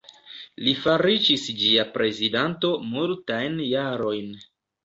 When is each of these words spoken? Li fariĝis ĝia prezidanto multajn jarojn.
Li 0.67 0.71
fariĝis 0.85 1.43
ĝia 1.59 1.85
prezidanto 1.97 2.73
multajn 2.95 3.63
jarojn. 3.77 4.35